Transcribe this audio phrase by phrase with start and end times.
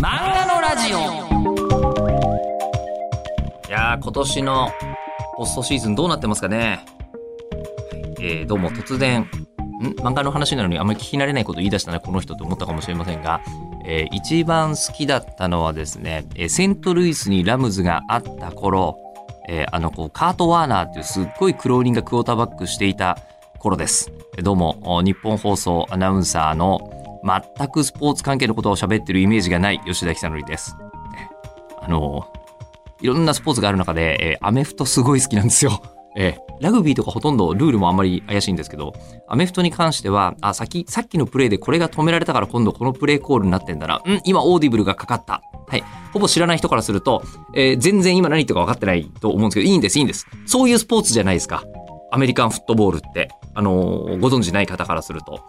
[0.00, 0.98] 漫画のラジオ。
[3.68, 4.70] いやー今年の
[5.36, 6.84] ポストシーズンどうなってますかね。
[8.20, 9.28] えー、どうも突然ん？
[9.96, 13.40] 漫画の話なのにあんまり聞き慣れないこと言い出したなこの人と思ったかもしれませんが、
[13.84, 18.96] えー、一番好きだったのはですね、えー、セントルイスにラムズがあった頃、
[19.48, 23.18] えー、あのこうカート・ワーナーっていうすっごい苦労人がクォーターバックしていた
[23.58, 24.12] 頃です。
[24.44, 30.76] どうも日本放送アナウンサーの全くスポーツ関係のことを喋ってるイメージがない吉田久典です。
[31.80, 32.30] あの、
[33.00, 35.80] いろんなスポーツがある中で、えー、アメフトすごい好きなんですよ。
[36.16, 38.92] えー、ラグビーとかほとんどルールもあんまり怪しいんですけど、
[39.28, 44.02] アメフトに関しては、あ、さっき、さっきのプレーでこれが止められたから今度このプレーコールになってんだな。
[44.04, 45.42] うん今 audible がかかった。
[45.68, 45.84] はい。
[46.12, 47.22] ほぼ知らない人からすると、
[47.54, 50.26] えー、全然今何言ってるか分かってないと思うんですけど、いいんです、いいんです。
[50.46, 51.62] そういうスポーツじゃないですか。
[52.10, 53.28] アメリカンフットボールって。
[53.54, 55.40] あのー、ご存知ない方からすると。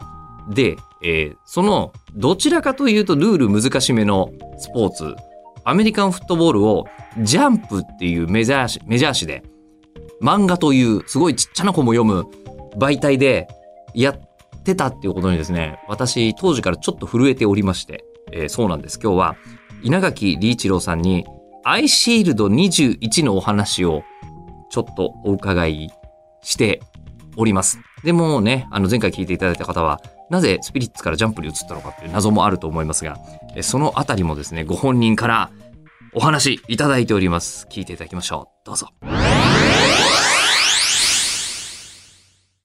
[0.50, 5.16] で、えー、そのどちらかというとルール難しめのスポーツ
[5.64, 6.86] アメリカンフットボールを
[7.20, 9.44] ジャンプっていうメジャーメジャー誌で
[10.22, 12.26] 漫画というすごいちっちゃな子も読む
[12.78, 13.48] 媒体で
[13.94, 14.20] やっ
[14.64, 19.36] てたっていうことにですね私当時からちょっと震えておりまして、えー、そうなんです今日は
[19.84, 21.26] 稲垣理一郎さんに
[21.64, 24.04] アイシールド21のお話を
[24.70, 25.90] ちょっとお伺い
[26.42, 26.82] して
[27.38, 27.80] おります。
[28.04, 33.18] でもね、あの前回聞いていただいた方は、なぜスピリッツからジャンプに移ったのかっていう謎もあると思いますが、
[33.62, 35.52] そのあたりもですね、ご本人から
[36.14, 37.68] お話いただいております。
[37.70, 38.66] 聞いていただきましょう。
[38.66, 38.90] どうぞ。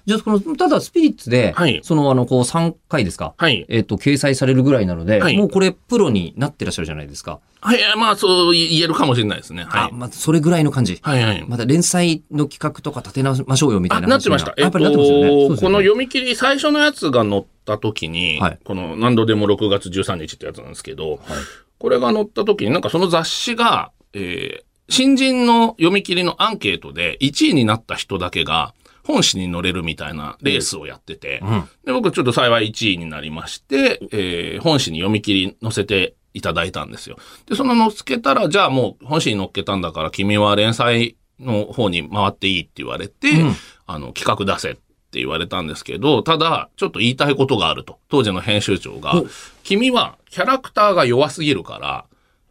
[0.06, 3.33] じゃあ、この、ただスピリッツで、はい、その、あの、こう、3回ですか？
[3.38, 3.64] はい。
[3.69, 7.41] えっ、ー、と、掲載されるぐらいなので、はい、もうこれ、プロになってらっしゃるじゃないですか。
[7.61, 9.64] はい、まあ、そう言えるかもしれないですね。
[9.64, 9.88] はい。
[9.91, 10.98] あ、まあ、それぐらいの感じ。
[11.00, 11.44] はいはい。
[11.48, 14.52] また連載の企画とか立てましょうよみたいななってました。
[14.58, 15.56] やっぱりなってますよね。
[15.56, 21.20] この読み切り、最初のやつが載った時に、はい、この何度でも6月13日ってやつなんですけど、はい、
[21.78, 37.16] これが載った時に、なんかその雑誌が、えー、新人の読み切りのアンケートで1位になった人だけが、本誌に乗れるみたいなレースをやってて、うん、で僕ちょっと幸い1位になりまして、えー、本誌に読み切り載せていただいたんですよ。
[37.46, 43.54] で、その載っけたら、じゃあもう本誌に載っけたんだから君は連載の方に回っていいって言われて、うん、
[43.86, 48.00] あの、企画出せって言われたんですけど、ただ、ちょっと言いたいことがあると。
[48.08, 49.22] 当時の編集長が、
[49.62, 52.06] 君はキャラクターが弱すぎるから、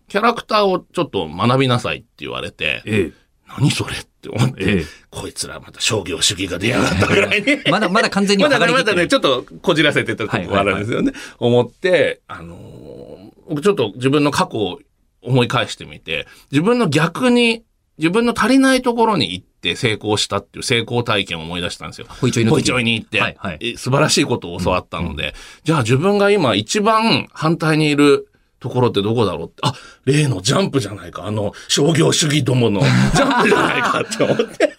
[0.08, 3.23] キャラクターをちょっと学びなさいって言われて、ええ
[3.58, 7.60] 何それって思って、ええ、こいつらまた商業主義が出やがったぐらいに。
[7.70, 11.14] まだまだ完全に まだまだね、ちょっとこじらせてたとこあるんですよね。
[11.40, 14.80] 思って、あのー、僕ちょっと自分の過去を
[15.22, 17.64] 思い返してみて、自分の逆に、
[18.00, 22.08] 自分の足りないところに行って成功したっていう成功体験を思い出したんですよ。
[22.10, 25.34] ホイチョイのホイチョイに行って、はいはい、素晴らしいことを教わったので、うんうん、
[25.64, 28.30] じゃあ自分が今一番反対にいる
[28.64, 29.74] ところってどこだろうって、あ、
[30.06, 31.26] 例のジャンプじゃないか。
[31.26, 32.80] あの、商業主義どもの
[33.14, 34.74] ジャンプじゃないかって思って。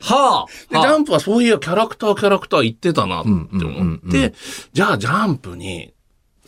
[0.00, 4.32] はあ、で、ジャンプはそういうキャラクターキャラクター言ってたなって思って、
[4.72, 5.92] じゃあジャンプに、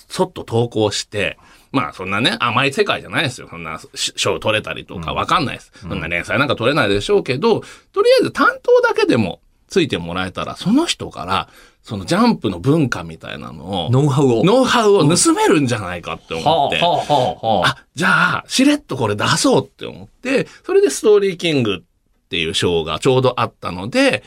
[0.08, 1.36] そっと投稿して、
[1.70, 3.48] まあそんなね、甘い世界じゃないですよ。
[3.50, 5.72] そんな賞取れたりとかわかんないです。
[5.82, 7.60] うん、そんな連載なんか取れないでしょうけど、
[7.92, 11.48] とりあえず担当だけでもついてもらえたら、その人から、
[11.82, 14.44] そのジャンプの文化みたいなのを、ノウハウを。
[14.44, 24.22] ノウハウを盗めるんじゃないかって思って、あ、じゃあ、しれっとこれ出そうって思って、それでストーリーキングっていう賞がちょうどあったので、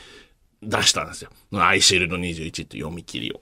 [0.62, 1.30] 出したんですよ。
[1.52, 3.40] アイシールド21って読み切りを。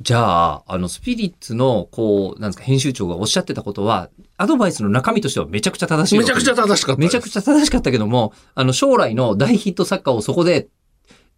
[0.00, 4.08] じゃあ、あの、スピリッツの、こう、なんですか、編集長がおっしゃってたことは、
[4.42, 6.18] アドバイスの中身としてはめちゃくちゃ正しい。
[6.18, 7.00] めちゃくちゃ正しかった。
[7.00, 10.68] めちゃくちゃ正しかったけども、あの、将来の大ヒット作家をそこで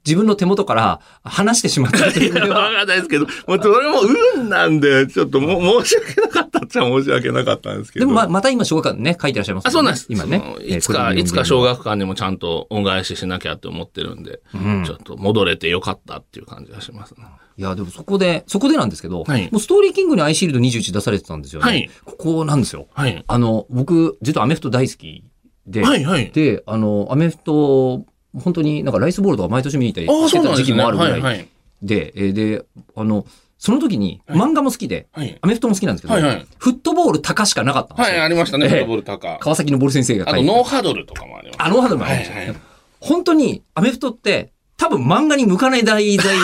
[0.07, 4.01] 自分の手元から離してしまったっていう わかんないですけど、もうそれも
[4.35, 8.07] 運なんで、ちょっとも申し訳なかったっちゃ申し訳なかったんですけど。
[8.07, 10.07] でもままた今小学館ね、書いてらっしゃいます、ね、あ、そうなんです。
[10.09, 10.43] 今ね。
[10.65, 17.27] いつか、いつか小学館にもちゃんと恩返ししなきゃって思ってるんで、うん、ちょっと戻れてよかったっていう感じがしますね。
[17.57, 21.67] いや、でもそこで、そこでなんですけど、はい、もうストーリーキングにアイシールド21出されてたんですよね。
[21.67, 22.89] はい、ここなんですよ。
[22.93, 25.25] はい、あの、僕、実はアメフト大好き
[25.67, 28.05] で、はいはい、で、あの、アメフト
[28.43, 31.49] 本当になんかライスボールとか毎年見に行ったりしてた時期もあるぐらい
[31.83, 32.65] で、で、で、
[32.97, 33.27] あの、
[33.59, 38.17] その時に漫画も好きで、はい、アメフトも好きなんですけど、はいはい、フットボール高しかなかったんですよ。
[38.17, 39.39] はい、ありましたね、フットボール高。
[39.41, 41.67] 川崎のボール先生が書いてあと、ノーハドルとかもありました。
[41.67, 42.57] あ、ノーハドルもありました、はいはい。
[43.01, 46.37] 本当にアメフトって多分漫画に向かない題材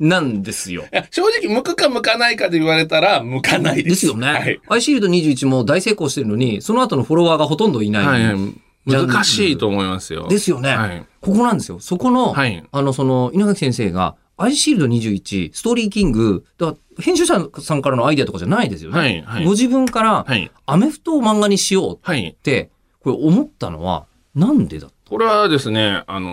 [0.00, 0.84] なんですよ。
[1.10, 3.88] 正直、向くか向かないかで言われたら、向かないです。
[3.88, 4.26] ですよね。
[4.26, 8.06] はい、アイシールド21も大成功してるのに、その後のフォロワーがほとんどいない。
[8.06, 8.54] はいはい
[8.86, 10.28] 難しいと思いますよ。
[10.28, 10.74] ですよね。
[10.74, 11.78] はい、ここなんですよ。
[11.78, 18.98] そこの、はい、あの、その、稲垣先生が、アイシールド21、ストーリーキング、だ編集者さんからのアイデアとかじゃないですよね。
[18.98, 20.50] はいはいご自分から、はい。
[20.64, 22.36] アメフトを漫画にしようっはい。
[22.42, 26.30] て、これ思ったのは、なんでだこれはですね、あの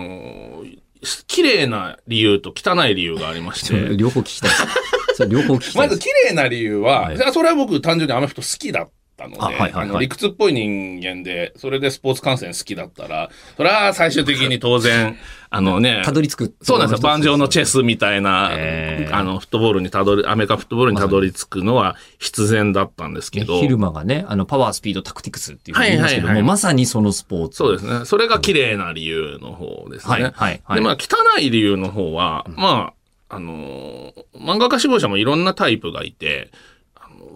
[0.64, 0.78] ー
[1.26, 3.74] 綺麗な理由と汚い理由がありまして。
[3.96, 5.88] 両方聞きたい両方聞きたい。
[5.88, 15.16] まず綺麗な理由は、はいそれは僕単純にアメフト好きだったので、あはいはいはいあの理屈っぽい人間で、それでスポーツ観戦好きだったら、それは最終的に当然、
[15.48, 16.54] あのね、たどり着く。
[16.62, 17.02] そうなんですよ。
[17.08, 17.76] 盤上のチェス。
[17.76, 23.60] スみたいな、えーあの、フットボールにたどり、アメリカフットボールにたどり着くのは必然だったんですけど。
[23.60, 27.56] 昼間がね、あの、パワー、スピード、タクティクスっていうふうに言いますけども、はいはいはいまさにそのスポーツ。
[27.58, 28.04] そうですね。
[28.04, 30.12] それが綺麗な理由の方ですね。
[30.12, 30.32] はいはい
[30.64, 32.92] はいで、まあ、汚い理由の方は、ま
[33.28, 36.50] あ、あのー漫画家志望者もいろんなタイプがいて、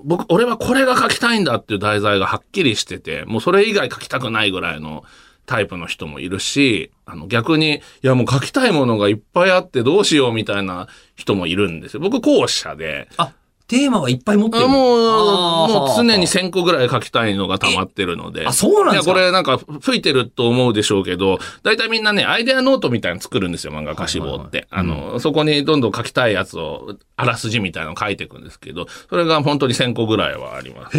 [0.05, 5.05] 僕、俺はこれが書きたいんだっていう題材がはっきりしてて、もうそれ以外書きたくないぐらいの
[5.47, 10.87] タイプの人もいるし、あの逆に、いやもう書きたいものがいっぱいあってどうしようみたいな
[11.17, 12.01] 人もいるんですよ。
[12.01, 13.09] 僕、後者で。
[13.17, 13.33] あ、
[13.71, 14.65] テーマはいっぱい持ってる。
[14.65, 18.45] あもう、もう常に1000個ぐらい書きたいのが溜まってるので。
[18.45, 19.13] あそうなんですか？
[19.13, 24.67] いや、これなんか吹いてると思うでしょうけど、大体みんなね、アイデアノートみたいなの作るんですよ、漫画家志望って。
[24.71, 30.99] あの、そこにどんどん書きたいやつを、あらすじみたいなのを書いていくんですけど、それが本当に1000個ぐらいはあります。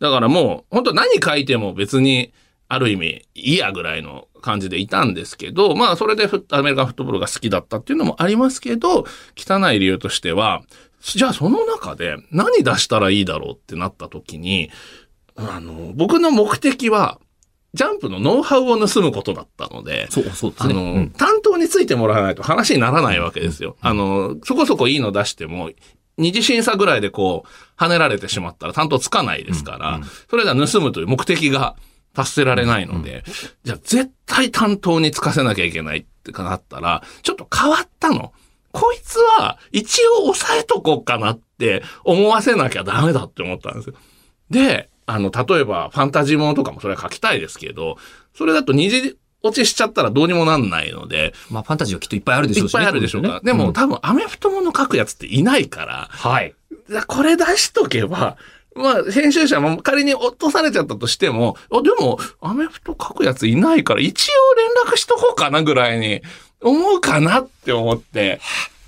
[0.00, 2.32] だからもう、本当何書いても別に、
[2.68, 9.06] ある意味、いいやぐらいの感じでいたんですけど、まあ、それでフットアメリカンフットボールが好きだったっていうのもありますけど、
[9.36, 10.62] 汚い理由としては、
[11.00, 14.70] じゃあその中で何出したらいいだろうってなった時に、
[15.36, 17.18] あの、僕の目的は、
[17.74, 20.72] ジャンプのノウハウを盗むことだったので、そう、そうですね。
[20.72, 23.76] あの、うん担当についてもらわないと話にならないわけですよ。
[23.80, 25.70] あの、そこそこいいの出しても、
[26.16, 31.76] 二次審査ぐらいでこう、跳ねられてしまったら担当つかないですから、それでは盗むという目的が
[32.18, 33.22] 達せられないので、
[33.62, 38.32] じゃあ絶対担当につかせなきゃいけないってなったら、ちょっと変わったの。
[38.72, 43.94] こいつは一応抑えとこうかなって思わせなきゃダメだって思ったんですよ。
[44.50, 47.96] で、あの、例えばファンタジーものとかもそれは書きたいですけど、
[48.34, 52.64] それだと二次落ちしちゃったらどうにもなんないので、まあ、ファンタジーはきっといっぱいあるでしょしね。
[52.64, 53.28] いうっぱいあるでしょうか。
[53.34, 56.54] ねでも、ん多分アメフトもの書くやつっていないから、はい。
[57.06, 58.36] これ出しとけば、
[58.78, 66.22] まあ、編集者も仮に落とされちゃったとしても、あでも、アメフト書くやついないから、一応連絡しとこうかなぐらいに
[66.62, 68.40] 思うかなって思って。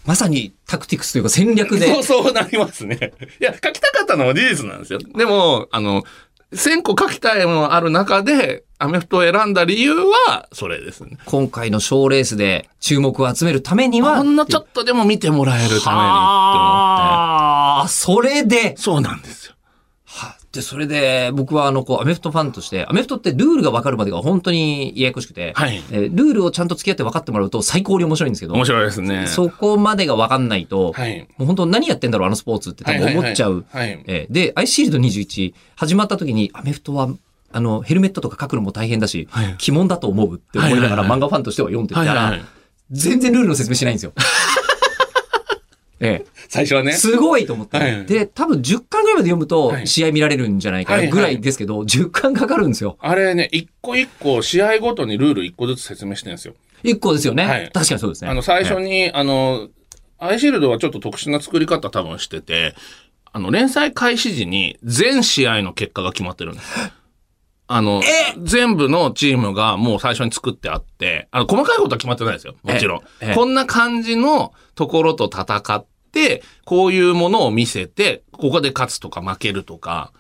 [0.07, 1.87] まさにタクティクスというか戦略で。
[1.93, 3.13] そうそうなりますね。
[3.41, 4.99] いや、書きたかったのは事実なんですよ。
[4.99, 6.05] でも、あの、
[6.53, 11.19] 1000個書きたいものある中で、アメフトを選んだ理由は、それですね。
[11.27, 14.17] 今回の賞レースで注目を集めるためには。
[14.17, 15.93] ほんのちょっとでも見てもらえるためにって思って。
[15.93, 18.75] ああ、それで。
[18.79, 19.55] そうなんですよ。
[20.53, 29.27] はで、それで、僕はあの、こう、アメフトファンとして、アメフトってルールが分かるまでが本当にややこしくて、はいえールールをちゃんと付き合って分かってもらうと最高に面白いんですけど、面白いですね。
[29.29, 31.21] そこまでが分かんないと、はい。
[31.39, 33.65] もう本当何やってんだろう、あのスポーツって多分思っちゃう。
[33.71, 37.11] はいはいはいはいえーで、アイシールド21始まった時に、アメフトは、
[37.53, 42.49] あの、ヘルメットとか書くのも大変だし、はい鬼門だと思うって思いながらはいはいはい漫画ファンとしては読んでたらはいはいはい、
[42.91, 44.13] 全然ルールの説明しないんですよ。
[46.01, 46.93] ええ、最初はね。
[46.93, 47.77] すごいと思って。
[47.77, 52.97] はいはいで、多分10巻ぐらいまで読むとはい試合見られるんじゃないかぐらいですけど、10巻かかるんですよ。
[53.01, 56.55] あれね、一個一個、試合ごとにルール一個ずつ説明してるんですよ。
[56.85, 57.45] 1個ですよね。
[57.45, 58.31] はい確かにそうですね。
[58.31, 59.69] あの、最初えに、あの、
[60.19, 62.75] アイシールドはちょっと特殊な作り方多分してて、
[63.33, 66.67] あの、連載開始時に全試合の結果が決まってるんです。
[67.73, 68.03] あの、
[68.43, 72.57] 全部のチームがもう最初に作ってあって、あの、細かいことは決まってないですよ。
[72.65, 72.99] もちろん。
[73.21, 75.90] ええこんな感じのところと戦って、
[76.65, 80.13] こういうものを見せて、ここで勝つとか負けるとか、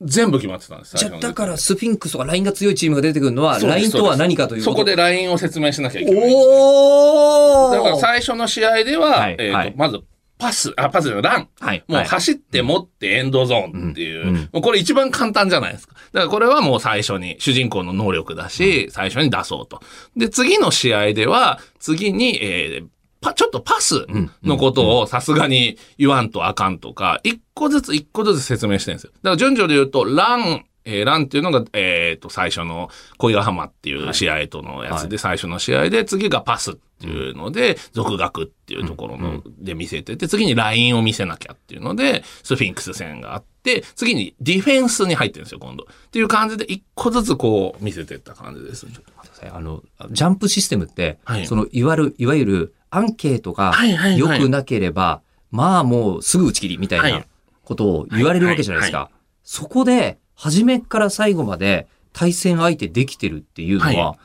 [0.00, 0.96] 全部決まってたんです。
[0.96, 6.30] じゃだからスフィンクスとかラインが強いチームが出てくるのは、ラインとは何かというそこでラインを説明しなきゃいけない。
[6.32, 10.00] おーだから最初の試合では、はいえっ、と、はいまず、
[10.38, 11.48] パス、あ、パスじゃない、ラン。
[11.58, 11.84] はい。
[11.88, 15.94] もうはい走って持ってエンドゾーンっていう、うんうんもうこれ一番簡単じゃないですか。
[16.12, 19.80] だからこれはもう最初に主人公の能力だし、最初に出そうと。
[20.16, 22.86] で、次の試合では、次に、えー
[23.20, 24.06] パ、ちょっとパス
[24.42, 29.10] のことをさすがに言わんとあかんとか、一個ずつ一個ずつ説明してるんですよ。
[29.22, 45.84] だから順序で言うと、ラン、えーランっていうのが、えっ、と、最初の恋ヶ浜っていう試合とのやつで、最初の試合で、次がパスっていうので、続学っていうところの、で見せてて、次にラインを見せなきゃっていうので、スフィンクス戦があって、次にディフェンスに入ってるんですよ、今度。
[45.84, 48.86] っていう感じで、一個ずつこう見せてった感じです。
[49.52, 54.18] あの、ジャンプシステムって、はいその、いわゆる、いわゆる、アンケートがはいはいはい。
[54.18, 57.28] 良くなければ、まあもうすぐ打ち切りみたいはない。
[57.64, 58.98] ことを言われるわけじゃないですか。
[58.98, 59.10] は
[59.44, 64.18] そこで、初めから最後まで対戦相手できてるっていうのは、は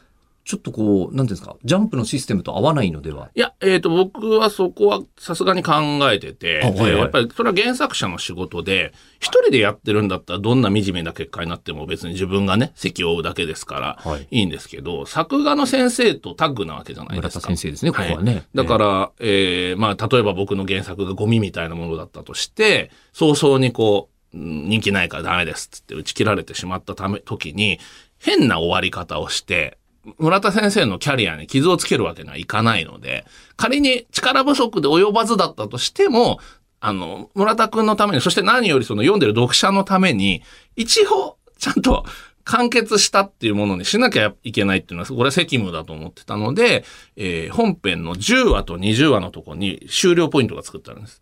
[0.45, 3.29] ちょっとこう、なんていうんですか、ジャンプのシステムと合わないのでは？
[3.33, 5.73] いや、えっ、ー、と、僕はそこはさすがに考
[6.11, 14.41] えてて、はいはい、やっぱりそれは原作者の仕事で、一人でやってるんだったらどんな惨めな結果になっても別に自分がね、席を負うだけですから、い。
[14.41, 17.47] いんですけど、はい、作画の先生とタッグなわけじゃないですか。
[17.47, 18.33] 先生ですね、ここはね。
[18.33, 27.79] はい、だから、えー、まあ、例えば僕の原作がゴミみたいなものだったとして、早々にこう、人気ないからダメですって打ち切られてしまったため、時に、
[28.17, 29.77] 変な終わり方をして、
[30.17, 36.39] 村田先生のキャリアに傷をつけるわけにはいかないので、仮に力不足で及ばずだったとしても、
[36.79, 40.43] あの、村田くんのために、そして何よりその読んでる読者のために、
[40.75, 42.05] 一応、ちゃんと
[42.43, 46.83] 完結したっていうものにしなきゃいけないっていうのは、これは責務だと思ってたので、
[47.15, 51.21] えー、本編の10話と20話のとこに終了ポイントが作ってあるんです。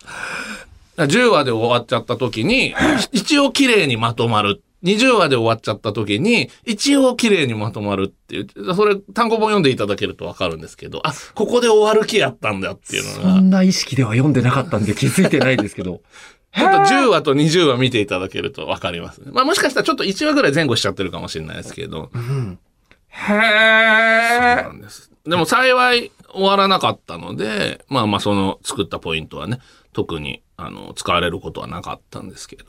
[0.98, 2.74] 10話で終わっちゃった時に、
[3.12, 13.36] 一応綺麗にまとまる20話で終わっちゃった時に、一応綺麗にまとまるっていう、それ単語本読んでいただけるとわかるんですけど、あ、ここで終わる気やったんだっていうのが。
[13.36, 16.02] そんな意識では読んでなかったんで気づいてないですけど。
[16.54, 19.32] ちょっと10話と20話見ていただけるとわかりますね。
[19.32, 22.10] まあもしかしたらちょっと1話ぐらい前後しちゃってるかもしれないですけど。
[22.14, 22.60] うん、
[23.08, 24.64] へー。
[24.64, 25.12] そうなんです。
[25.26, 29.60] でも幸い終わらなかったので、まあまあその作ったポイントはね、
[29.94, 32.64] 特にあの使われることはなかったんですけど。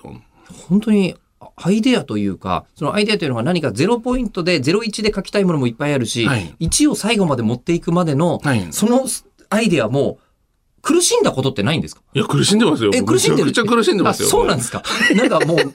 [0.69, 1.17] 本当に
[1.57, 9.07] アイデアというか、そのアイデアというのが何か0ポイントで01で書きたいものもいっぱいあるし、はい、1を最後まで持っていくまでの、はい、その
[9.51, 10.19] アイデアも、
[10.83, 12.03] 苦しんだことってないんですか？
[12.13, 12.91] いや、苦しんでますよ。
[12.93, 14.29] え、苦しんでるめちゃくちゃ苦しんでますよ。
[14.29, 14.83] そうなんですか。
[15.15, 15.59] なんかもう、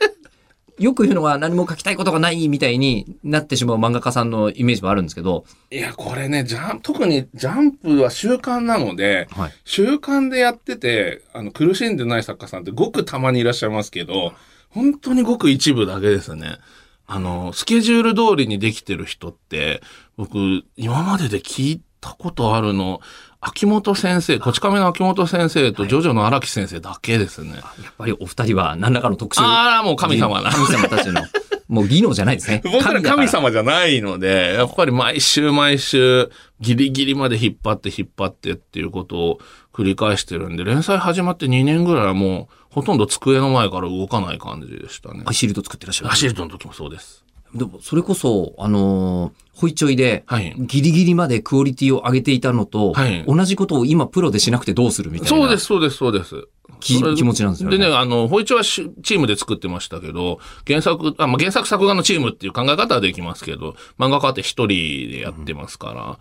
[0.80, 5.46] よく言うのは何も書きたいことがないみたいになってしまう漫画家さんのイメージもあるんですけど。
[5.72, 14.34] いや、これね、ジャン特にジャンプは習慣なので、はい、習慣でやってて、あの、苦しんでない作家さんってごくたまにいらっしゃいますけど、
[14.78, 16.60] 本当にごく一部だけですね。
[17.08, 19.82] あの、スケジュール通りにできてる人って、
[20.18, 23.02] 僕、今までで聞いたことあるの、
[23.42, 27.56] 秋元先生、こち亀の秋元先生とジョジョの荒木先生だけですね。
[27.56, 29.42] やっぱりお二人は何らかの特殊。
[29.42, 30.52] ああ、もう神様な。
[30.52, 31.22] 神様たちの。
[31.68, 32.62] もう技能じゃないですね。
[32.64, 36.30] 僕ら神様じゃないので、やっぱり毎週毎週、
[36.62, 39.40] ギリギリまで引っ張って引っ張ってっていうことを
[39.74, 45.24] 繰り返してるんで、連載始まって2年ぐらいはもう、ほとんど机の前から動かない感じでしたね。
[45.26, 47.26] アシールド作ってらっしゃるアシールドの時もそうです。
[47.56, 50.24] でも、それこそ、あのー、ホイチョイで、
[50.60, 55.36] ギリギリまでクオリティを上げていたのと、はい、同じことを今プロでしなくてどうするみたいな。
[55.36, 56.48] そうです、そうです、そうです。
[56.80, 57.80] 気気持ちなんですよね。
[57.80, 58.64] でね、あの、ホイチョイは
[59.02, 66.20] チームで作ってましたけど、原作、あまあ、原作作画のチームっていう考え方はできますけど、漫画家って一人でやってますか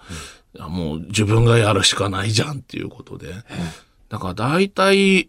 [0.54, 3.34] ら、うん、もう自分がやるしかないじゃんっていうことで。
[4.08, 5.28] だから大体、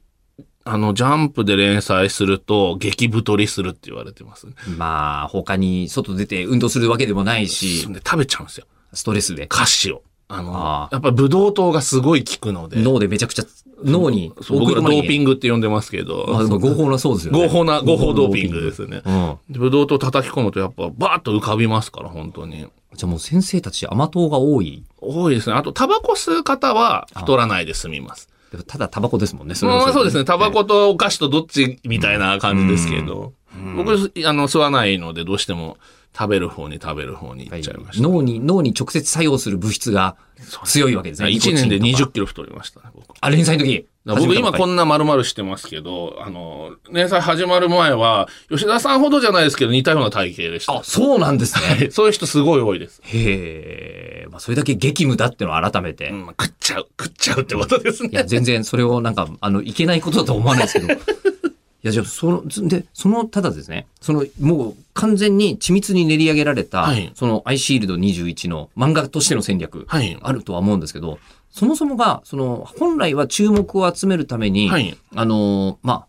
[0.67, 4.53] あの、ジャンプで連載すると、激太りするって言われてます、ね。
[4.77, 7.81] まあ、他に外出て運動するわけでもないし。
[7.81, 8.65] 食べちゃうんですよ。
[8.93, 9.47] ストレスで。
[9.47, 10.03] 菓子を。
[10.27, 12.81] あの、あやっぱブドウ糖がすごい効くので。
[12.81, 13.45] 脳でめちゃくちゃ、
[13.85, 14.33] 脳に。
[14.49, 16.25] 僕らドーピングって呼んでますけど。
[16.27, 17.43] まあ、合法なそうですよね。
[17.45, 19.01] 合法な、合法ドーピングですね。
[19.05, 19.37] うん。
[19.49, 22.67] ブドウ糖叩き込むとやっぱバーッと浮かびますから、本当に。
[22.95, 24.83] じゃあもう先生たち甘党が多い？
[24.99, 25.55] 多いですね。
[25.55, 28.27] あと、タバコ吸う方は太らないで済みます。
[28.67, 29.55] ただタバコですもんね。
[29.55, 30.23] それまあそうですね。
[30.25, 33.33] タバコとお菓子とどっちみたいな感じですけど。
[33.75, 35.77] 僕、あの、吸わないので、どうしても
[36.17, 38.07] 食べる方に食べる方に行っちゃいました。
[38.07, 40.15] 脳に、脳に直接作用する物質が
[40.65, 41.29] 強いわけですね。
[41.29, 43.15] 1年で20キロ太りました、ね、僕。
[43.19, 43.87] あ、連載の時？
[44.05, 50.77] 僕今こんな丸々してますけど、あの、連載始まる前は、吉田さんほどじゃないですけど似たような体型でした。
[50.77, 51.89] あ、そうなんですね。
[51.91, 53.01] そういう人すごい多いです。
[53.03, 56.09] へえ、まあそれだけ激務だってのを改めて。
[56.09, 58.09] うん、食っちゃう、食っちゃうってことですね。
[58.13, 60.99] いや、全然それをなんか、あの、いけないことだと思わないですけど。
[61.83, 71.19] いや、じゃあ、その、で、その、ただですね、その、もう完全に緻密に練り上げられた、はい、その、アイシールド21の漫画としての戦略、あるとは思うんですけど、はい、
[71.51, 76.07] そもそもが、その、本来は注目を集めるために、はい、あの、ま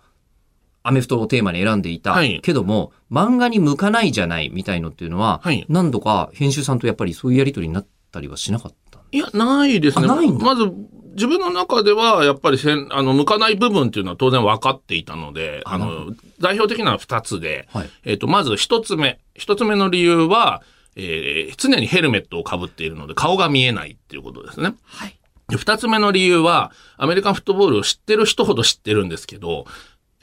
[0.83, 10.07] あ、アメフトをテーマに選んでいた、けども、漫画に向かないじゃないみたいのっていうのは、何度か編集さんとやっぱりそういうやりとりになったりはしなかったいや、ないですね。
[10.07, 10.71] まず、
[11.19, 19.19] 自分の中では、やっぱりせん、あの、向かない部分っていうのは当然分かっていたので、あの、代表的なのは二つで、はい、えっ、ー、と、まず一つ目。
[19.35, 20.63] 一つ目の理由は、
[20.97, 24.75] えー、常にヘルメットをかぶっているので、顔が見えないっていうことですね。
[24.85, 25.19] はい。
[25.51, 29.67] 二つ目の理由は、アメリカンフットボールを知ってる人ほど知ってるんですけど、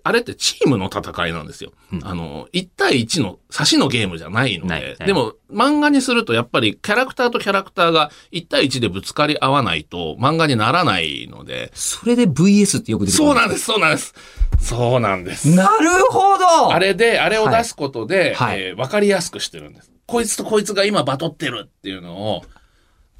[0.08, 1.72] あれってチームの戦いなんですよ。
[1.92, 11.72] うん、あの、1対1の差しのゲームじゃないので、でも漫画にするとやっぱりキャラクターとキャラクターが1対1でぶつかり合わないと漫画にならないので。
[11.74, 14.14] それで VS ってよく出てくるそうなんです、そうなんです。
[14.60, 15.50] そうなんです。
[15.56, 19.92] なるほどあれで、あれを出すことで、はい、えー、わかりやすくしてるんです。
[20.06, 22.46] こいつとこいつが今バトってるっていうのを、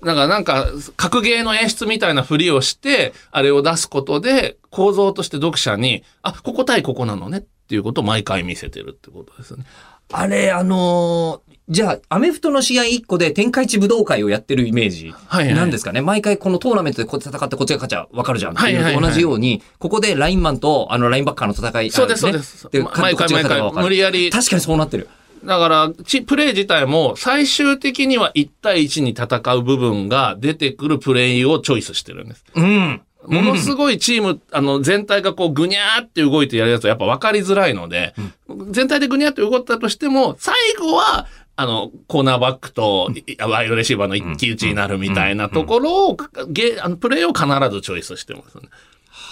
[0.06, 9.66] なんか、なんか、格ゲーの演出みたいなふりをして、あれを出すことで、構造として読者に、あ、ここ対ここなのねっていうことを毎回見せてるってことですね。
[10.14, 16.02] あれ、あのー、じゃあ、アメフトの試合1個で天下一武道会をやってるイメージなんですかね？
[16.02, 22.70] はいはい、毎回このトーナメントでこう戦ってこっちが勝ちゃわかるじゃんっていう同じように、ここでラインマンとあのラインバッカーの戦い、そうです、そうです。
[22.70, 24.30] で、毎回毎回無理やり。
[24.30, 25.10] 確かにそうなってる。
[25.46, 25.92] だから、
[26.26, 32.44] プレイ自体も最終的には1対1に戦う部分が出てくるプレイをチョイスしてるんです。
[32.56, 33.02] うん。
[33.28, 38.14] ものすごいチーム、あの、全体がこう、ぐにゃーって動いてやるやつはやっぱ分かりづらいので、
[38.48, 43.10] うん、全体でぐにゃーって動ったとしても、最後は、あの、コーナーバックと、
[43.48, 46.18] ワイドレシーバーの一騎打ちになるみたいなところを、
[46.50, 48.64] ゲあのプレイを必ずチョイスしてますね。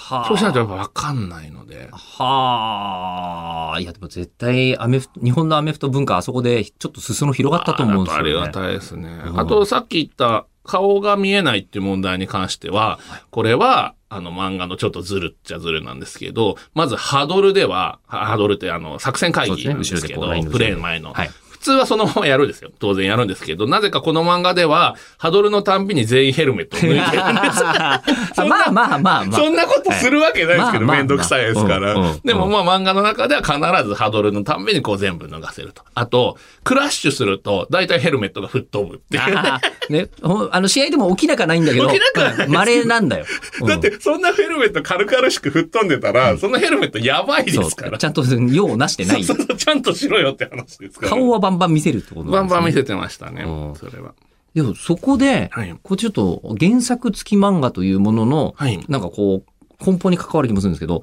[0.03, 1.88] はあ、そうしないとやっぱ分かんないので。
[1.91, 3.79] はあ。
[3.79, 8.29] いや、でも絶対、アメフト、日本のアメフト文化、あそこでちょっと裾野広がったと思うんですよね。
[8.31, 9.22] ありがたいですね。
[9.36, 13.00] あと、さっき言った顔が見えないっていう問題に関しては、
[13.31, 21.13] これは、あの漫画のちょっとずるっちゃずるなんですけど、まずハドルでは、ハドルってあの作戦会議なんですけど、ね、プレー前の。
[21.13, 21.29] はい
[21.63, 22.72] 通はそのままやるんですよ。
[22.79, 27.63] 当然やるんですけど、なぜかこの漫画では、ハドルのたんびに全員ヘルメットを脱いでるんです。
[28.43, 29.32] まあまあまあまあ。
[29.32, 31.96] そんなことするわけないですけど、めんどくさいですから。
[32.24, 35.84] でもまあ漫画の中では必ずハドルのたんびにこう全部脱がせると。
[35.93, 39.60] あと、クラッシュすると、大体ヘルメットが吹っ飛ぶっていうね。
[39.89, 40.10] ね、
[40.51, 42.48] あの試合でも起きなかないんだけど、起きなかない。
[42.48, 43.25] 稀なんだよ。
[43.67, 47.98] だって、そんなヘルメット軽々しく吹っ飛んでたら、そのヘルメットやばいですから。
[47.98, 49.24] ちゃんと用をなしてない。
[49.24, 51.10] そうそう、ちゃんとしろよって話ですから。
[51.10, 53.45] 顔はバンバン見せるってことバンバン見せてましたね、
[53.79, 54.13] それは。
[54.53, 61.01] でもそこで、はい、こうちょっと原作付き漫画というものの、はい、なんかこう、根本に関わる気もするんですけど、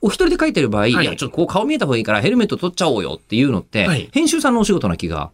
[0.00, 5.32] お一人で書いてる場合、はい、いや、ちょっとこう顔見えた方がいいからヘルメット取っちゃおうよっていうのって、はい、編集さんのお仕事な気が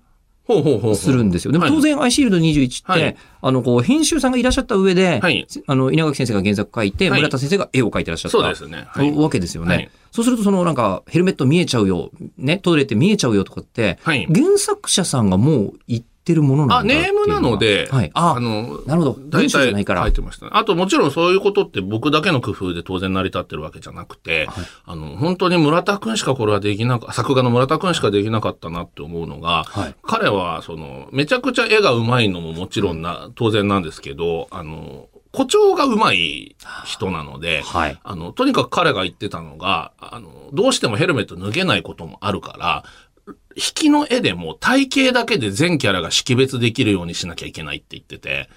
[0.95, 1.53] するんですよ。
[1.53, 8.87] でも当然、アイシールド21って、はい、あの、こう、編集さんがいらっしゃった上で、はい、あの、稲垣先生が原作書いて、村田先生が絵を描いてらっしゃった、そうですね。
[9.17, 9.91] わけですよね。
[10.13, 14.27] そうすると、その、なんか、ヘルメット見えちゃうよ、ね、トイレって見えちゃうよとかって、原
[14.57, 18.11] 作者さんがもう言ってるものなんだあ、ネームなので、はい。
[18.13, 19.17] あ、あの、なるほど。
[19.31, 20.53] 大体書いてました、ね。
[20.55, 42.85] あともちろんそういうことって僕だけの工夫で当然成り立ってるわけじゃなくて、はい、あの、本当に村田くんしかこれはできなか、作画の村田くんしかできなかったなって思うのが、はい、彼は、その、めちゃくちゃ絵が上手いのももちろんな、当然なんですけど、あの、誇張が上手い人なので、はい、あの、とにかく彼が言ってたのが、あの、どうしてもヘルメット脱げないこともあるから、
[43.57, 48.49] 引きの絵でも体型だけで全キャラが識別できるようにしなきゃいけないって言ってて、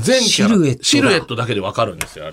[0.00, 2.30] 全キャラ、シルエットだけでわかるんですよ。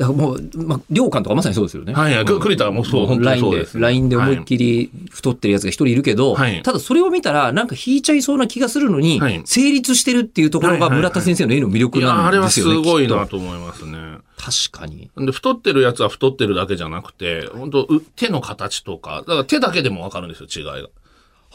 [0.00, 1.92] だからもう、まあ、良寛とかまさにそうですよね。
[1.92, 2.24] はいはい。
[2.24, 3.82] 栗田もそう、本当にそうです、ね。
[3.82, 12.72] ラインで思いっきり太ってるやつが一人いるけど、はい、ただそれを見たら、なんか引いちゃいそうな気がするのに、はい、成立してるっていうところが村田先生の絵の魅力なんですよね。
[12.72, 13.98] あれはすごいなと思いますね。
[14.38, 15.10] 確かに。
[15.18, 17.86] で、太ってるやつは太ってるだけじゃなくて、本当
[18.16, 20.88] 手の形とか、だから手だけでもわかるんですよ、違いが。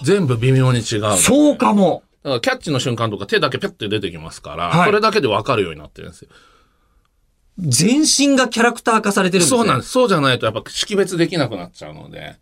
[0.03, 1.17] 全部微妙に違う。
[1.17, 2.03] そうかも。
[2.21, 6.29] だからキャッチの瞬間とか手だけピャッて出てきますから、はい、それだけでわかるようになってるんですよ。
[7.57, 9.57] 全身がキャラクター化されてるんですね。
[9.57, 9.91] そうなんです。
[9.91, 12.19] そうじゃないとやっぱ識別できなくなっちゃうので。
[12.19, 12.35] は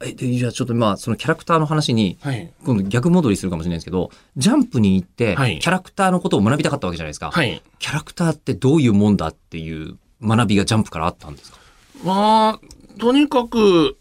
[0.00, 0.04] あ。
[0.04, 2.18] え、で、じゃあちょっとまあ、そのキャラクターの話に、
[2.64, 7.32] 今度逆戻りするかもしれないですけど、ジャンプに行って、キャラクターのことを学びたかったわけじゃないですか。
[7.32, 7.60] はい。
[7.80, 11.58] キャラクターってどういうもんだっていう学びがジャンプからあったんですか？
[12.04, 13.96] まあ、とにかく、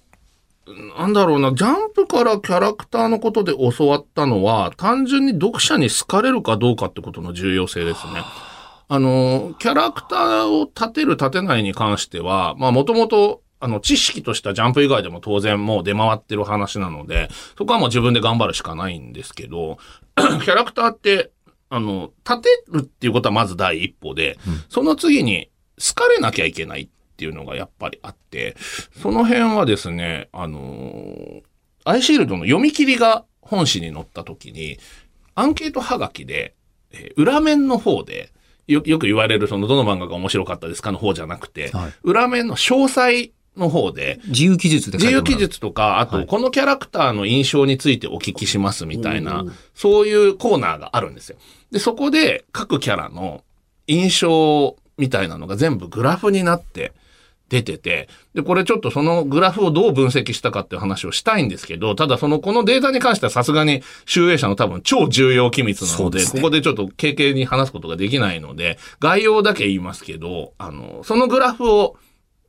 [1.00, 8.14] なんだろうな、ジャンプからキャラクターのことで教わったのは、単純に読者に好かれるかどうかってことの重要性ですね。
[8.18, 8.47] あ
[9.00, 19.78] の、キャラクターを立てる立てないに関しては、まあもともと、あの、知識としたジャンプ以外でも当然もう出回ってる話なので、そこはもう自分で頑張るしかないんですけど、
[20.16, 21.32] キャラクターって、
[21.70, 28.56] あの、立てるっていうことはまず第一歩で、うん、その次に好かれなきゃいけないっていうのがやっぱりあって、
[29.02, 31.42] その辺はですね、あの
[31.84, 34.78] アイシールドの読み切りが本誌に載った時に、
[35.36, 36.56] アンケートはがきで、
[36.92, 38.32] えー、裏面の方で、
[38.68, 51.38] よよく言われるそのどの漫画が面白かったですかの方じゃなくて、はい、裏面の詳細の方で、自由記述で自由記述とか、あと、このキャラクターの印象についてお聞きしますみたいな、そういうコーナーがあるんですよ。
[51.72, 53.44] で、そこで各キャラの
[53.88, 56.94] 印象みたいなのが全部グラフになって
[57.50, 71.98] 出てて、で、これちょっとそのグラフをどう分析したかっていう話をしたいんですけど、ただその、このデータに関してはさすがに集英社の多分超重要機密なので、でね、ここでちょっと経験に話すことができないので、概要だけ言いますけど、あの、そのグラフを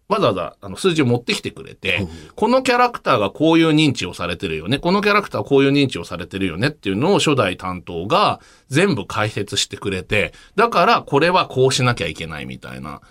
[0.08, 13.02] わざわざあの数字を持ってきてくれて、このキャラクターがこういう認知をされてるよね、このキャラクターはこういう認知をされてるよねっていうのを初代担当が全部解説してくれて、だからこれはこうしなきゃいけないみたいな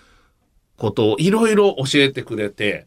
[0.78, 2.86] ことをいろいろ教えてくれて、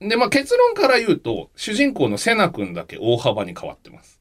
[0.00, 4.20] で、まあ結論から言うと、主人公のセナ君だけ大幅に変わってます。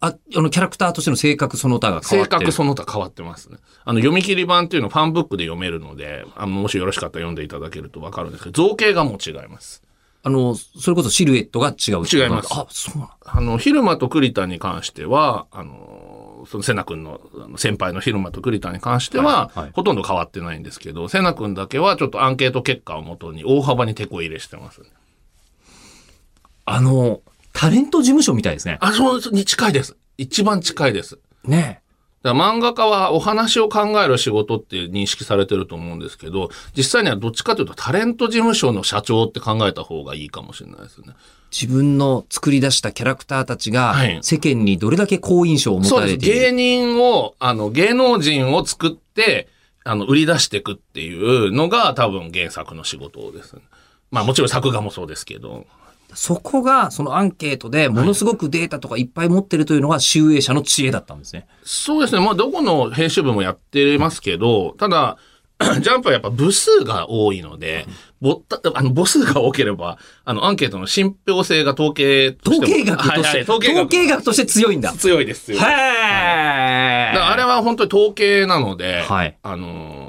[0.00, 3.58] あ、あの、キャラクターとしての性格その他が変わってる性格その他変わってますね。
[3.84, 9.82] あの、読み切り版っていうのをファンブックで読めるので、あの、もしよろしかったら読んでいただけるとわかるんですけど、造形がもう違います。
[10.22, 12.48] あの、それこそシルエットが違う違います。
[12.50, 15.95] あ、そうなんあの、ヒルマとクリタに関しては、あの、
[16.46, 17.20] そのセナ君の
[17.56, 24.88] 先輩のヒルマとクリタに関しては、はいはい、ほとんど変わってないんですけど、セナ君だけはちょっとアンケート結果をもとに大幅に手こ入れしてます、ね。
[26.64, 27.20] あの、
[27.52, 28.78] タレント事務所みたいですね。
[28.80, 29.96] あ、そう、に近いです。
[30.18, 31.18] 一番近いです。
[31.44, 31.80] ね
[32.26, 41.14] だ漫画家はお話を考える仕事って認識されてると思うんですけど、実際にはどっちかというとタレント事務所の社長って考えた方がいいかもしれないですね。
[41.50, 49.48] 自分の作り出したキャラクターたちが世間にどれだけ好印象を持たれている、はい、芸人を、あの、芸能人を作って、
[49.84, 53.62] あの、売り出していくっていうのが多分原作の仕事です、ね。
[54.10, 55.66] まあもちろん作画もそうですけど。
[56.14, 61.46] そこが、そのアンケートでものすごくデータとかいっぱい持ってるというのが、集英社の知恵だったんですね。
[61.64, 62.24] そうですね。
[62.24, 65.18] まあ、どこの編集部もやってますけど、ただ、
[65.80, 67.86] ジャンプはやっぱ部数が多いので、
[68.20, 74.92] ぼったあの母数が多ければ、あの、アンケートの信憑性が統計として統計学として、はいはい、統計学統計学として強いんだ。
[74.92, 75.54] 強いです。
[75.54, 75.74] はい、
[77.18, 80.05] あれは本当に統計なので、はい、あのー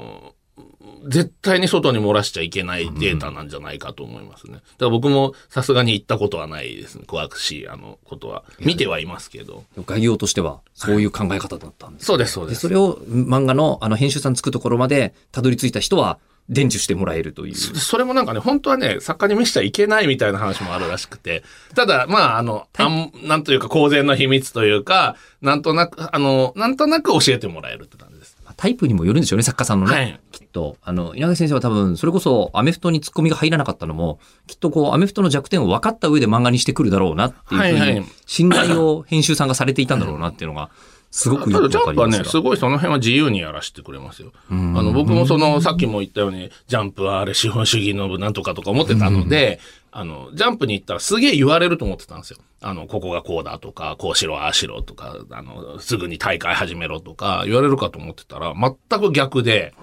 [1.08, 4.54] 絶対に外に漏らしちゃいけないデータなんじゃないかと思いますね。
[4.54, 7.04] だから僕もさすがに行ったことはないですね。
[7.06, 8.44] 詳しいあのことは。
[8.60, 9.64] 見てはいますけど。
[9.86, 12.60] 概要としてはそういう考え方だったんです、ね、そうです、そうです。
[12.60, 16.18] それを漫画のあの編集さんつくところまでたどり着いた人は、
[16.48, 17.98] 伝授してもらえるというそ。
[17.98, 21.44] れもなんかね、本当はね、作家に見せちゃいけないみたいな話もあるらしくて、
[21.74, 28.17] ただ、まあ、あの、あんなんというか公然の秘密というか、なんとなく、あの、なんとなく教えてもらえるって感じです。
[28.58, 29.94] タイプにもよるんでしょうね、作家さんのね。
[29.94, 30.76] はい、きっと。
[30.82, 34.18] あの、稲垣先生は多分、それこそアメフトにツッコミが入らなかったのも、
[34.48, 40.70] きっとこう、アメフトの弱点を分かった上で漫画にしてくるだろうなっていうふうに、信頼を編集さんがされていたんだろうなっていうのが、
[41.12, 44.32] すごくよくジャンプはね、すごいその辺は自由にやらせてくれますよ。
[44.50, 52.38] あの、僕もその、さっきも言ったように、ジャンプはあれ資本主義のなんとかとか思ってたので、あの、ジャンプに行ったらすげえ言われると思ってたんですよ。
[52.60, 59.74] あの、ここがこうだとか、こうしろ、ああしろとか、あの、すぐに大会始めろとか言われるかと思ってたら、全く逆で、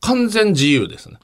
[0.00, 1.18] 完全自由ですね。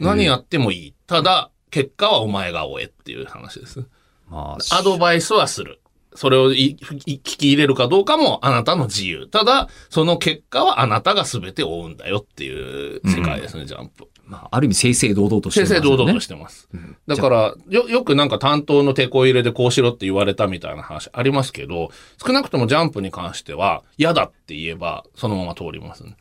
[0.00, 0.94] 何やってもいい。
[1.06, 3.84] ただ、結果はお前が終えっていう話です。
[4.28, 5.80] まあ、アドバイスはする。
[6.14, 9.26] それを聞き入れるかどうかもあなたの自由。
[9.26, 14.08] ただ、その結果はあなたが全て追うんだよっていう世界ですね、うん、ジャンプ。
[14.26, 15.80] まあ、ある意味正々堂々としてます、ね。
[15.80, 16.68] 正々堂々としてます。
[16.72, 21.90] うん、だから、よ、よくなんか担当の手こ入れでこうしろって言われたみたいな話ありますけど、
[22.24, 26.16] 少なくともジャンプに関しては、嫌だって言えば、そのまま通りますね。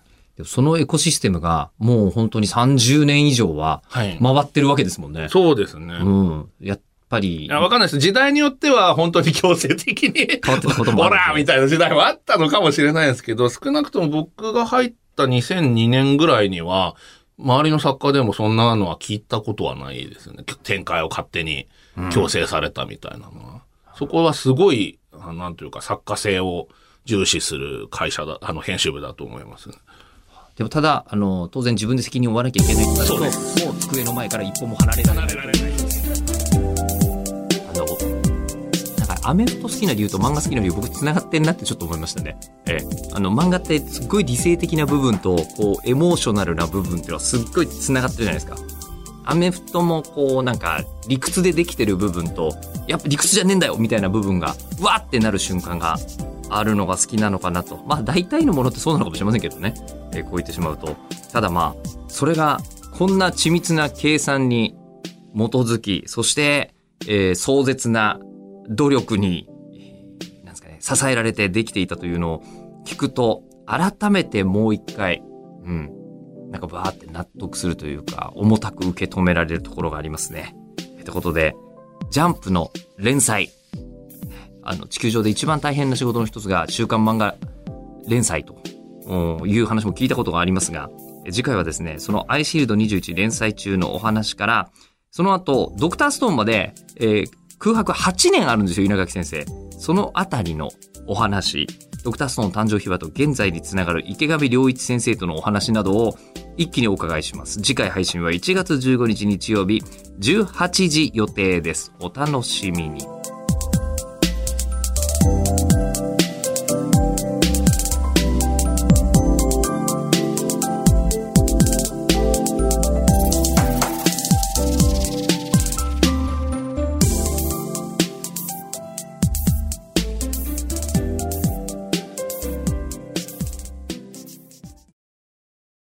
[0.45, 5.21] そのエコシステムがもう本当に30年以上は回ってるわけですもんね。
[5.21, 5.95] はい、そうですね。
[5.95, 6.49] うん。
[6.61, 7.45] やっぱり。
[7.45, 7.99] いや、わかんないです。
[7.99, 11.17] 時代によっては本当に強制的に変わってたこともある。
[11.17, 16.95] ほらみたいな時代はあったのかもしれないですけど、少なくとも僕が入った2002年ぐらいには、
[17.37, 20.43] 周りの作家でもそんなのは聞いたことはないですね。
[20.63, 21.67] 展開を勝手に
[22.11, 23.53] 強制されたみたいなのは。
[23.53, 23.59] うん、
[23.95, 26.67] そこはすごい、なんというか作家性を
[27.05, 29.75] 重視する会社だ、あの編集部だと思います、ね。
[30.57, 33.17] でもただ、あの、当然自分で責任を負わなきゃいけない人だと、
[33.65, 35.68] もう机の前から一歩も離れられない。
[39.23, 42.37] アメフト好きな理由と漫画好きな理由僕繋がってんなってちょっと思いましたね。
[42.65, 42.87] ええ。
[43.13, 48.57] あの漫画ってすっごい理性的な部分と、こう、エモーショナルな部分っていうのはすっごい繋がってるじゃないですか。
[49.25, 52.55] アメフトもこうなんか理屈でできてる部分と、
[52.87, 55.97] やっぱ理屈じゃねえんだよみたいな部分が、うわーってなる瞬間が
[56.49, 57.77] あるのが好きなのかなと。
[57.85, 59.75] まあ大体のものってそうなのかもしれませんけどね。
[60.13, 60.95] えー、こう言ってしまうと。
[61.31, 62.59] ただまあ、それが
[62.97, 64.75] こんな緻密な計算に
[65.35, 66.73] 基づき、そして、
[67.07, 68.19] えー、壮絶な
[68.69, 69.47] 努力に、
[70.43, 72.43] なんですかね、支えられてできていたというのを
[72.85, 75.21] 聞くと、改めてもう一回、
[75.63, 75.91] うん、
[76.51, 80.55] なんかバーって納得するというか、重たく受け止められるところがありますね。
[81.01, 81.55] ってことで、
[82.09, 83.49] ジャンプの連載。
[84.63, 87.35] あの、地球上で一番大変な仕事の一つが、週刊漫画
[88.07, 90.89] 連載という話も聞いたことがありますが、
[91.31, 94.71] 次回はですね、そのアイシールド21連載中のお話から、
[95.11, 99.45] その後、ドクターストーンまで、えー、空白8年あるんですよ、稲垣先生。
[99.77, 100.69] そのあたりの
[101.07, 101.67] お話、
[102.03, 106.17] ドクターストーン誕生秘話と現在につながる池上良一先生とのお話などを、
[106.55, 107.61] 一気にお伺いします。
[107.61, 109.83] 次回配信は1月15日日曜日
[110.19, 111.93] 18時予定です。
[111.99, 113.18] お楽しみに。